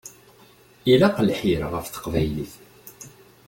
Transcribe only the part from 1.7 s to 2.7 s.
ɣef teqbaylit.